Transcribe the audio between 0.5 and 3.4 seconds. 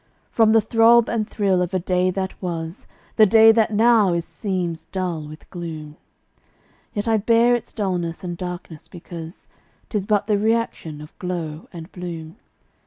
the throb and thrill of a day that was, The